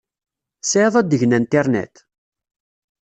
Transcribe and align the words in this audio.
Tesɛiḍ 0.61 0.93
adeg 0.99 1.21
n 1.25 1.37
Internet? 1.39 1.95